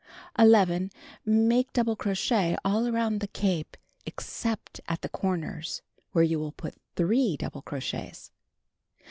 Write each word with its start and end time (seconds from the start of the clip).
11. 0.39 0.89
Make 1.27 1.73
(l()ul)le 1.75 1.95
crochet 1.95 2.57
all 2.65 2.87
around 2.87 3.19
the 3.19 3.27
cape 3.27 3.77
except 4.07 4.81
at 4.87 5.01
tiie 5.01 5.11
corners, 5.11 5.83
where 6.11 6.23
you 6.23 6.39
will 6.39 6.53
put 6.53 6.73
3 6.95 7.37
double 7.37 7.61
crochets. 7.61 8.31